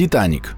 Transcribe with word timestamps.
Титаник. 0.00 0.54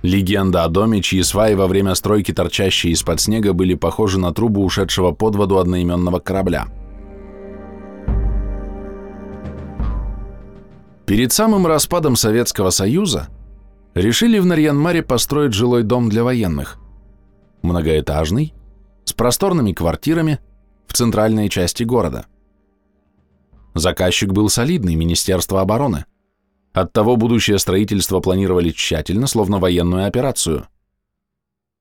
Легенда 0.00 0.64
о 0.64 0.68
доме, 0.70 1.02
чьи 1.02 1.22
сваи 1.22 1.52
во 1.52 1.66
время 1.66 1.94
стройки, 1.94 2.32
торчащие 2.32 2.94
из-под 2.94 3.20
снега, 3.20 3.52
были 3.52 3.74
похожи 3.74 4.18
на 4.18 4.32
трубу 4.32 4.64
ушедшего 4.64 5.12
под 5.12 5.36
воду 5.36 5.58
одноименного 5.58 6.18
корабля. 6.18 6.68
Перед 11.04 11.34
самым 11.34 11.66
распадом 11.66 12.16
Советского 12.16 12.70
Союза 12.70 13.28
решили 13.92 14.38
в 14.38 14.46
Нарьянмаре 14.46 15.02
построить 15.02 15.52
жилой 15.52 15.82
дом 15.82 16.08
для 16.08 16.24
военных. 16.24 16.78
Многоэтажный, 17.60 18.54
с 19.04 19.12
просторными 19.12 19.74
квартирами 19.74 20.38
в 20.86 20.94
центральной 20.94 21.50
части 21.50 21.82
города. 21.82 22.24
Заказчик 23.76 24.32
был 24.32 24.48
солидный, 24.48 24.94
Министерство 24.94 25.60
обороны. 25.60 26.06
Оттого 26.72 27.16
будущее 27.16 27.58
строительство 27.58 28.20
планировали 28.20 28.70
тщательно, 28.70 29.26
словно 29.26 29.58
военную 29.58 30.06
операцию. 30.06 30.66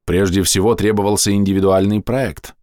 Прежде 0.04 0.44
всего 0.44 0.76
требовался 0.76 1.32
индивидуальный 1.32 2.02
проект. 2.02 2.54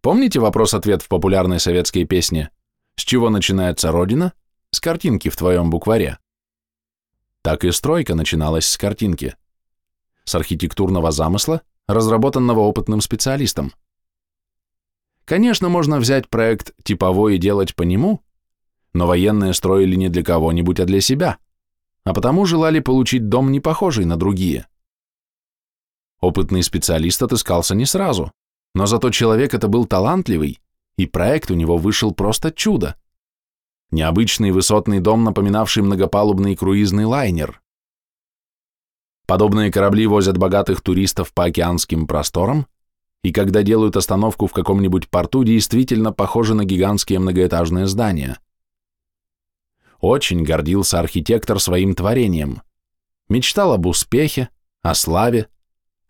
Помните 0.00 0.40
вопрос-ответ 0.40 1.02
в 1.02 1.08
популярной 1.08 1.60
советской 1.60 2.04
песне 2.04 2.50
«С 2.96 3.02
чего 3.02 3.28
начинается 3.28 3.92
Родина?» 3.92 4.32
С 4.70 4.80
картинки 4.80 5.28
в 5.28 5.36
твоем 5.36 5.70
букваре. 5.70 6.18
Так 7.42 7.64
и 7.64 7.70
стройка 7.70 8.14
начиналась 8.14 8.66
с 8.66 8.76
картинки. 8.76 9.34
С 10.24 10.34
архитектурного 10.34 11.10
замысла, 11.10 11.62
разработанного 11.86 12.60
опытным 12.60 13.00
специалистом. 13.00 13.72
Конечно, 15.24 15.70
можно 15.70 15.98
взять 15.98 16.28
проект 16.28 16.72
типовой 16.82 17.36
и 17.36 17.38
делать 17.38 17.74
по 17.74 17.82
нему, 17.82 18.22
но 18.98 19.06
военные 19.06 19.54
строили 19.54 19.94
не 19.94 20.08
для 20.08 20.24
кого-нибудь, 20.24 20.80
а 20.80 20.84
для 20.84 21.00
себя, 21.00 21.38
а 22.02 22.12
потому 22.12 22.46
желали 22.46 22.80
получить 22.80 23.28
дом 23.28 23.52
не 23.52 23.60
похожий 23.60 24.04
на 24.04 24.16
другие. 24.16 24.66
Опытный 26.20 26.64
специалист 26.64 27.22
отыскался 27.22 27.76
не 27.76 27.86
сразу, 27.86 28.32
но 28.74 28.86
зато 28.86 29.10
человек 29.10 29.54
это 29.54 29.68
был 29.68 29.84
талантливый, 29.84 30.58
и 30.96 31.06
проект 31.06 31.52
у 31.52 31.54
него 31.54 31.76
вышел 31.76 32.12
просто 32.12 32.50
чудо. 32.50 32.96
Необычный 33.92 34.50
высотный 34.50 34.98
дом, 34.98 35.22
напоминавший 35.22 35.84
многопалубный 35.84 36.56
круизный 36.56 37.04
лайнер. 37.04 37.62
Подобные 39.28 39.70
корабли 39.70 40.08
возят 40.08 40.36
богатых 40.38 40.80
туристов 40.80 41.32
по 41.32 41.44
океанским 41.44 42.08
просторам, 42.08 42.66
и 43.22 43.30
когда 43.30 43.62
делают 43.62 43.96
остановку 43.96 44.48
в 44.48 44.52
каком-нибудь 44.52 45.08
порту, 45.08 45.44
действительно 45.44 46.12
похожи 46.12 46.54
на 46.54 46.64
гигантские 46.64 47.20
многоэтажные 47.20 47.86
здания. 47.86 48.40
Очень 50.00 50.44
гордился 50.44 51.00
архитектор 51.00 51.58
своим 51.58 51.94
творением. 51.94 52.62
Мечтал 53.28 53.72
об 53.72 53.86
успехе, 53.86 54.48
о 54.80 54.94
славе, 54.94 55.48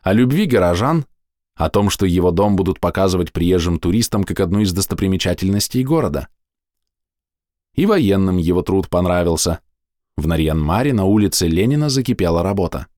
о 0.02 0.12
любви 0.12 0.46
горожан, 0.46 1.06
о 1.54 1.70
том, 1.70 1.90
что 1.90 2.06
его 2.06 2.30
дом 2.30 2.54
будут 2.54 2.80
показывать 2.80 3.32
приезжим 3.32 3.78
туристам 3.78 4.24
как 4.24 4.40
одну 4.40 4.60
из 4.60 4.72
достопримечательностей 4.72 5.82
города. 5.82 6.28
И 7.74 7.86
военным 7.86 8.36
его 8.36 8.62
труд 8.62 8.88
понравился. 8.88 9.60
В 10.16 10.26
Нарьян-Маре 10.26 10.92
на 10.92 11.04
улице 11.04 11.46
Ленина 11.46 11.88
закипела 11.88 12.42
работа. 12.42 12.88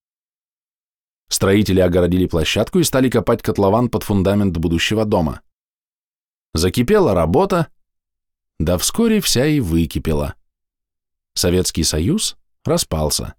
Строители 1.28 1.80
огородили 1.80 2.26
площадку 2.26 2.80
и 2.80 2.84
стали 2.84 3.08
копать 3.08 3.42
котлован 3.42 3.88
под 3.88 4.02
фундамент 4.02 4.56
будущего 4.56 5.04
дома. 5.04 5.42
Закипела 6.52 7.14
работа, 7.14 7.68
да 8.58 8.76
вскоре 8.76 9.20
вся 9.20 9.46
и 9.46 9.60
выкипела. 9.60 10.34
Советский 11.40 11.84
Союз 11.84 12.36
распался. 12.66 13.34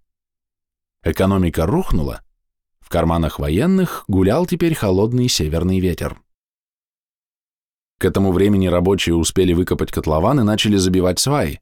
Экономика 1.03 1.67
рухнула, 1.67 2.22
в 2.79 2.89
карманах 2.89 3.38
военных 3.38 4.06
гулял 4.07 4.47
теперь 4.47 4.73
холодный 4.73 5.29
северный 5.29 5.79
ветер. 5.79 6.19
К 8.00 8.06
этому 8.06 8.31
времени 8.31 8.66
рабочие 8.66 9.13
успели 9.13 9.53
выкопать 9.53 9.91
котлован 9.91 10.39
и 10.39 10.44
начали 10.44 10.78
забивать 10.78 11.19
сваи. 11.19 11.62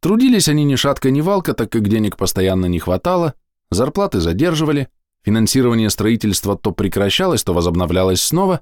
Трудились 0.00 0.48
они 0.48 0.64
ни 0.64 0.74
шатка, 0.74 1.12
ни 1.12 1.20
валка, 1.20 1.54
так 1.54 1.70
как 1.70 1.88
денег 1.88 2.16
постоянно 2.16 2.66
не 2.66 2.80
хватало, 2.80 3.34
зарплаты 3.70 4.18
задерживали, 4.18 4.88
финансирование 5.22 5.88
строительства 5.88 6.58
то 6.58 6.72
прекращалось, 6.72 7.44
то 7.44 7.54
возобновлялось 7.54 8.20
снова, 8.20 8.60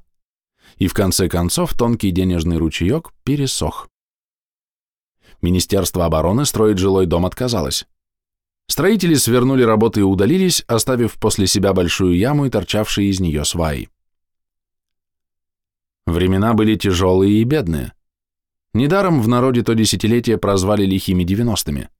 и 0.77 0.89
в 0.89 0.93
конце 0.93 1.31
концов 1.31 1.73
тонкий 1.73 2.11
денежный 2.11 2.59
ручеек 2.59 3.13
пересох. 3.25 3.89
Министерство 5.43 6.07
обороны 6.07 6.47
строить 6.47 6.79
жилой 6.79 7.07
дом 7.07 7.27
отказалось. 7.27 7.85
Строители 8.69 9.15
свернули 9.15 9.65
работы 9.65 10.01
и 10.01 10.05
удалились, 10.05 10.63
оставив 10.69 11.15
после 11.19 11.47
себя 11.47 11.73
большую 11.73 12.17
яму 12.17 12.47
и 12.47 12.51
торчавшие 12.51 13.11
из 13.11 13.21
нее 13.21 13.45
сваи. 13.45 13.89
Времена 16.07 16.55
были 16.55 16.77
тяжелые 16.77 17.41
и 17.41 17.45
бедные. 17.45 17.93
Недаром 18.73 19.21
в 19.21 19.29
народе 19.29 19.63
то 19.63 19.75
десятилетие 19.75 20.39
прозвали 20.39 20.87
лихими 20.87 21.25
девяностыми. 21.25 21.91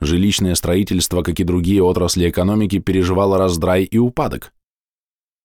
Жилищное 0.00 0.54
строительство, 0.54 1.22
как 1.22 1.38
и 1.38 1.44
другие 1.44 1.82
отрасли 1.82 2.28
экономики, 2.28 2.78
переживало 2.78 3.36
раздрай 3.36 3.84
и 3.84 3.98
упадок. 3.98 4.52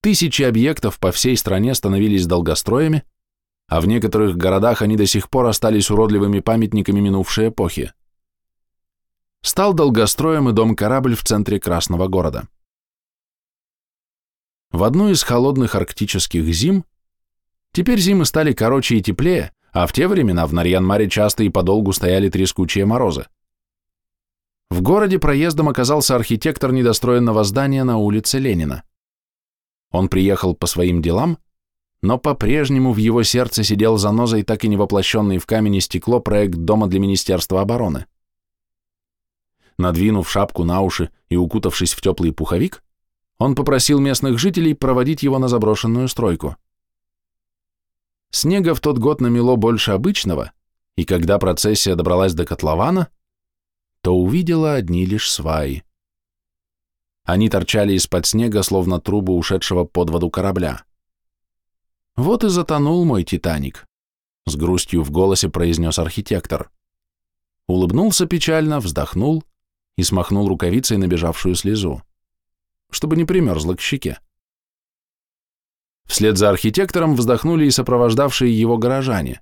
Тысячи 0.01 0.44
объектов 0.44 0.99
по 0.99 1.11
всей 1.11 1.35
стране 1.35 1.75
становились 1.75 2.25
долгостроями, 2.25 3.03
а 3.67 3.81
в 3.81 3.88
некоторых 3.88 4.38
городах 4.38 4.81
они 4.81 4.95
до 4.95 5.05
сих 5.05 5.29
пор 5.29 5.47
остались 5.47 5.91
уродливыми 5.91 6.39
памятниками 6.39 7.00
минувшей 7.00 7.50
эпохи. 7.50 7.94
Стал 9.41 9.73
долгостроем 9.73 10.50
и 10.50 10.53
дом-корабль 10.53 11.16
в 11.16 11.23
центре 11.23 11.59
Красного 11.59 12.07
города. 12.07 12.47
В 14.72 14.83
одну 14.83 15.09
из 15.09 15.23
холодных 15.23 15.75
арктических 15.75 16.44
зим, 16.53 16.85
теперь 17.72 18.00
зимы 18.00 18.25
стали 18.25 18.53
короче 18.53 18.97
и 18.97 19.01
теплее, 19.01 19.53
а 19.72 19.85
в 19.88 19.94
те 19.94 20.07
времена 20.07 20.47
в 20.47 20.53
Нарьян-Маре 20.53 21.09
часто 21.09 21.44
и 21.44 21.50
подолгу 21.50 21.94
стояли 21.94 22.29
трескучие 22.29 22.85
морозы. 22.85 23.27
В 24.69 24.81
городе 24.81 25.19
проездом 25.19 25.69
оказался 25.69 26.16
архитектор 26.16 26.72
недостроенного 26.72 27.44
здания 27.44 27.83
на 27.83 27.97
улице 27.97 28.39
Ленина. 28.39 28.83
Он 29.91 30.09
приехал 30.09 30.56
по 30.56 30.67
своим 30.67 31.01
делам 31.01 31.38
но 32.01 32.17
по-прежнему 32.17 32.93
в 32.93 32.97
его 32.97 33.23
сердце 33.23 33.63
сидел 33.63 33.97
занозой 33.97 34.43
так 34.43 34.63
и 34.63 34.67
не 34.67 34.77
воплощенный 34.77 35.39
в 35.39 35.45
камень 35.45 35.75
и 35.75 35.81
стекло 35.81 36.19
проект 36.19 36.55
дома 36.55 36.87
для 36.87 36.99
Министерства 36.99 37.61
обороны. 37.61 38.05
Надвинув 39.77 40.29
шапку 40.29 40.63
на 40.63 40.81
уши 40.81 41.11
и 41.29 41.35
укутавшись 41.35 41.93
в 41.93 42.01
теплый 42.01 42.31
пуховик, 42.31 42.83
он 43.39 43.55
попросил 43.55 43.99
местных 43.99 44.39
жителей 44.39 44.73
проводить 44.73 45.23
его 45.23 45.37
на 45.37 45.47
заброшенную 45.47 46.07
стройку. 46.07 46.55
Снега 48.31 48.73
в 48.73 48.81
тот 48.81 48.97
год 48.97 49.21
намело 49.21 49.55
больше 49.55 49.91
обычного, 49.91 50.51
и 50.95 51.05
когда 51.05 51.37
процессия 51.37 51.95
добралась 51.95 52.33
до 52.33 52.45
котлована, 52.45 53.09
то 54.01 54.15
увидела 54.15 54.73
одни 54.73 55.05
лишь 55.05 55.31
сваи. 55.31 55.83
Они 57.23 57.49
торчали 57.49 57.93
из-под 57.93 58.25
снега, 58.25 58.63
словно 58.63 58.99
трубы 58.99 59.33
ушедшего 59.33 59.83
под 59.83 60.09
воду 60.09 60.29
корабля. 60.29 60.86
Вот 62.17 62.44
и 62.44 62.50
затонул 62.50 63.05
мой 63.05 63.23
Титаник, 63.23 63.85
с 64.47 64.55
грустью 64.55 65.03
в 65.03 65.11
голосе 65.11 65.50
произнес 65.50 66.00
архитектор. 66.00 66.72
Улыбнулся 67.67 68.25
печально, 68.25 68.79
вздохнул 68.79 69.44
и 69.97 70.03
смахнул 70.03 70.47
рукавицей 70.47 70.97
набежавшую 70.97 71.53
слезу, 71.53 72.01
чтобы 72.89 73.17
не 73.17 73.25
примерзла 73.25 73.75
к 73.75 73.81
щеке. 73.81 74.19
Вслед 76.06 76.38
за 76.38 76.50
архитектором 76.50 77.16
вздохнули 77.16 77.66
и 77.66 77.72
сопровождавшие 77.72 78.57
его 78.57 78.79
горожане. 78.79 79.41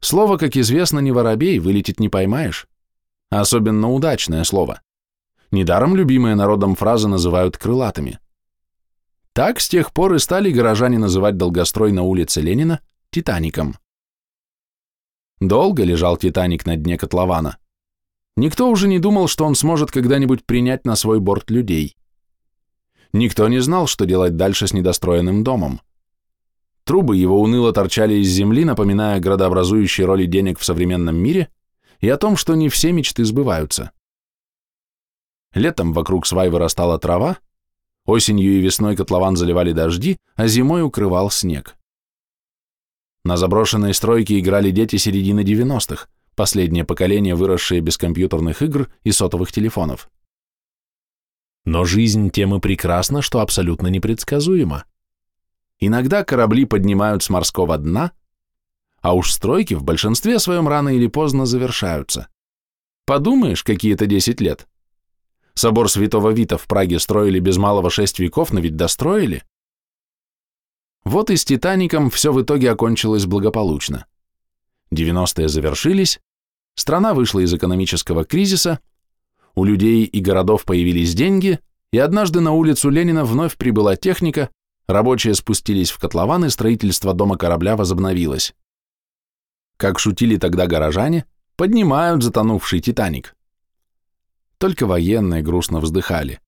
Слово, 0.00 0.38
как 0.38 0.56
известно, 0.56 1.00
не 1.00 1.12
воробей, 1.12 1.58
вылетит 1.58 2.00
не 2.00 2.08
поймаешь. 2.08 2.66
Особенно 3.28 3.90
удачное 3.90 4.44
слово. 4.44 4.80
Недаром 5.50 5.96
любимые 5.96 6.34
народом 6.34 6.76
фразы 6.76 7.08
называют 7.08 7.58
крылатыми. 7.58 8.20
Так 9.34 9.60
с 9.60 9.68
тех 9.68 9.94
пор 9.94 10.14
и 10.14 10.18
стали 10.18 10.50
горожане 10.50 10.98
называть 10.98 11.38
долгострой 11.38 11.92
на 11.92 12.02
улице 12.02 12.42
Ленина 12.42 12.80
«Титаником». 13.10 13.76
Долго 15.40 15.84
лежал 15.84 16.18
«Титаник» 16.18 16.66
на 16.66 16.76
дне 16.76 16.98
котлована. 16.98 17.56
Никто 18.36 18.68
уже 18.68 18.88
не 18.88 18.98
думал, 18.98 19.28
что 19.28 19.46
он 19.46 19.54
сможет 19.54 19.90
когда-нибудь 19.90 20.44
принять 20.44 20.84
на 20.84 20.96
свой 20.96 21.18
борт 21.18 21.50
людей. 21.50 21.96
Никто 23.14 23.48
не 23.48 23.60
знал, 23.60 23.86
что 23.86 24.04
делать 24.04 24.36
дальше 24.36 24.66
с 24.66 24.74
недостроенным 24.74 25.44
домом. 25.44 25.80
Трубы 26.84 27.16
его 27.16 27.40
уныло 27.40 27.72
торчали 27.72 28.14
из 28.14 28.28
земли, 28.28 28.64
напоминая 28.64 29.20
градообразующие 29.20 30.06
роли 30.06 30.26
денег 30.26 30.58
в 30.58 30.64
современном 30.64 31.16
мире 31.16 31.48
и 32.00 32.08
о 32.08 32.18
том, 32.18 32.36
что 32.36 32.54
не 32.54 32.68
все 32.68 32.92
мечты 32.92 33.24
сбываются. 33.24 33.92
Летом 35.54 35.92
вокруг 35.92 36.26
свай 36.26 36.48
вырастала 36.48 36.98
трава, 36.98 37.38
Осенью 38.04 38.58
и 38.58 38.60
весной 38.60 38.96
котлован 38.96 39.36
заливали 39.36 39.72
дожди, 39.72 40.18
а 40.34 40.48
зимой 40.48 40.82
укрывал 40.82 41.30
снег. 41.30 41.76
На 43.24 43.36
заброшенной 43.36 43.94
стройке 43.94 44.40
играли 44.40 44.72
дети 44.72 44.96
середины 44.96 45.40
90-х, 45.40 46.08
последнее 46.34 46.84
поколение, 46.84 47.36
выросшее 47.36 47.80
без 47.80 47.96
компьютерных 47.96 48.62
игр 48.62 48.90
и 49.04 49.12
сотовых 49.12 49.52
телефонов. 49.52 50.10
Но 51.64 51.84
жизнь 51.84 52.30
тем 52.30 52.54
и 52.56 52.60
прекрасна, 52.60 53.22
что 53.22 53.38
абсолютно 53.38 53.86
непредсказуема. 53.86 54.84
Иногда 55.78 56.24
корабли 56.24 56.64
поднимают 56.64 57.22
с 57.22 57.30
морского 57.30 57.78
дна, 57.78 58.10
а 59.00 59.14
уж 59.14 59.32
стройки 59.32 59.74
в 59.74 59.84
большинстве 59.84 60.40
своем 60.40 60.66
рано 60.66 60.88
или 60.88 61.06
поздно 61.06 61.46
завершаются. 61.46 62.28
Подумаешь, 63.04 63.62
какие-то 63.62 64.06
10 64.06 64.40
лет. 64.40 64.66
Собор 65.54 65.90
Святого 65.90 66.30
Вита 66.30 66.56
в 66.56 66.66
Праге 66.66 66.98
строили 66.98 67.38
без 67.38 67.56
малого 67.56 67.90
шесть 67.90 68.18
веков, 68.18 68.52
но 68.52 68.60
ведь 68.60 68.76
достроили. 68.76 69.44
Вот 71.04 71.30
и 71.30 71.36
с 71.36 71.44
«Титаником» 71.44 72.10
все 72.10 72.32
в 72.32 72.40
итоге 72.40 72.70
окончилось 72.70 73.26
благополучно. 73.26 74.06
90-е 74.92 75.48
завершились, 75.48 76.20
страна 76.74 77.14
вышла 77.14 77.40
из 77.40 77.52
экономического 77.52 78.24
кризиса, 78.24 78.80
у 79.54 79.64
людей 79.64 80.04
и 80.04 80.20
городов 80.20 80.64
появились 80.64 81.14
деньги, 81.14 81.60
и 81.92 81.98
однажды 81.98 82.40
на 82.40 82.52
улицу 82.52 82.88
Ленина 82.88 83.24
вновь 83.24 83.56
прибыла 83.56 83.96
техника, 83.96 84.50
рабочие 84.86 85.34
спустились 85.34 85.90
в 85.90 85.98
котлован, 85.98 86.46
и 86.46 86.50
строительство 86.50 87.12
дома 87.12 87.36
корабля 87.36 87.76
возобновилось. 87.76 88.54
Как 89.76 89.98
шутили 89.98 90.36
тогда 90.36 90.66
горожане, 90.66 91.26
поднимают 91.56 92.22
затонувший 92.22 92.80
«Титаник». 92.80 93.34
Только 94.62 94.86
военные 94.86 95.42
грустно 95.42 95.80
вздыхали. 95.80 96.38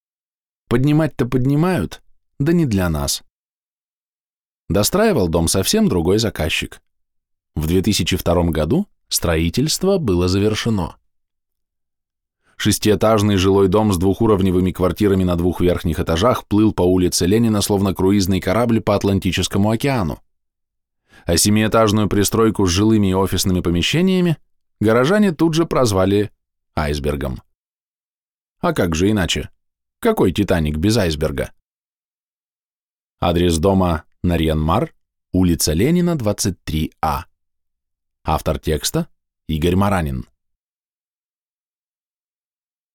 Поднимать-то 0.69 1.27
поднимают, 1.27 2.01
да 2.39 2.53
не 2.53 2.65
для 2.65 2.89
нас. 2.89 3.25
Достраивал 4.69 5.27
дом 5.27 5.49
совсем 5.49 5.89
другой 5.89 6.19
заказчик. 6.19 6.81
В 7.57 7.67
2002 7.67 8.45
году 8.51 8.87
строительство 9.09 9.99
было 9.99 10.29
завершено. 10.29 10.95
Шестиэтажный 12.57 13.35
жилой 13.35 13.67
дом 13.67 13.93
с 13.93 13.99
двухуровневыми 13.99 14.71
квартирами 14.71 15.25
на 15.25 15.35
двух 15.35 15.61
верхних 15.61 15.99
этажах 15.99 16.47
плыл 16.47 16.73
по 16.73 16.83
улице 16.83 17.27
Ленина, 17.27 17.63
словно 17.63 17.95
круизный 17.95 18.39
корабль 18.41 18.81
по 18.81 18.95
Атлантическому 18.95 19.73
океану. 19.73 20.21
А 21.27 21.37
семиэтажную 21.37 22.09
пристройку 22.09 22.65
с 22.65 22.71
жилыми 22.71 23.09
и 23.09 23.15
офисными 23.15 23.59
помещениями 23.59 24.37
горожане 24.79 25.33
тут 25.33 25.55
же 25.55 25.67
прозвали 25.67 26.31
айсбергом. 26.77 27.41
А 28.65 28.73
как 28.73 28.95
же 28.95 29.11
иначе? 29.11 29.51
Какой 29.99 30.33
«Титаник» 30.33 30.79
без 30.79 30.97
айсберга? 30.97 31.53
Адрес 33.21 33.59
дома 33.59 34.05
Нарьянмар, 34.23 34.95
улица 35.33 35.75
Ленина, 35.75 36.17
23А. 36.17 37.25
Автор 38.25 38.59
текста 38.59 39.09
Игорь 39.49 39.77
Маранин. 39.77 40.27